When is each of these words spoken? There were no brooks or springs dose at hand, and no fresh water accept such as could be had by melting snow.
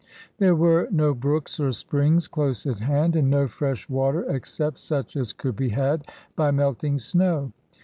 There 0.39 0.55
were 0.55 0.87
no 0.89 1.13
brooks 1.13 1.59
or 1.59 1.71
springs 1.73 2.27
dose 2.27 2.65
at 2.65 2.79
hand, 2.79 3.15
and 3.15 3.29
no 3.29 3.47
fresh 3.47 3.87
water 3.87 4.23
accept 4.23 4.79
such 4.79 5.15
as 5.15 5.31
could 5.31 5.55
be 5.55 5.69
had 5.69 6.07
by 6.35 6.49
melting 6.49 6.97
snow. 6.97 7.51